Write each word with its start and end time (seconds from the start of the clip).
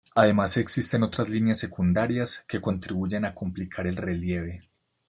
Además 0.15 0.57
existen 0.57 1.03
otras 1.03 1.29
líneas 1.29 1.59
secundarias 1.59 2.43
que 2.47 2.59
contribuyen 2.59 3.23
a 3.23 3.35
complicar 3.35 3.85
el 3.85 3.97
relieve. 3.97 4.59